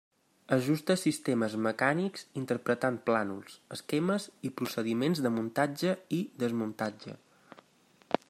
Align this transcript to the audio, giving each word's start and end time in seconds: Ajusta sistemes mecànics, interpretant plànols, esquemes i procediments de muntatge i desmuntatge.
Ajusta 0.55 0.93
sistemes 0.99 1.55
mecànics, 1.65 2.23
interpretant 2.41 2.97
plànols, 3.09 3.59
esquemes 3.77 4.27
i 4.49 4.51
procediments 4.61 5.23
de 5.27 5.33
muntatge 5.37 5.95
i 6.21 6.23
desmuntatge. 6.45 7.17